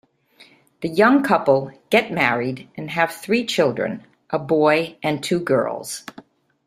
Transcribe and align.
The 0.81 0.89
young 0.89 1.21
couple 1.21 1.71
get 1.91 2.11
married 2.11 2.67
and 2.75 2.89
have 2.89 3.11
three 3.11 3.45
children, 3.45 4.03
a 4.31 4.39
boy 4.39 4.97
and 5.03 5.23
two 5.23 5.39
girls. 5.39 6.05